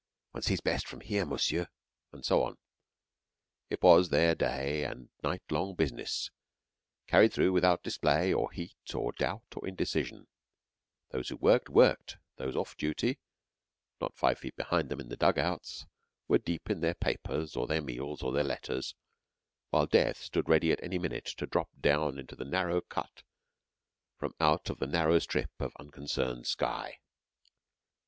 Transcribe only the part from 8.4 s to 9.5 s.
heat, or doubt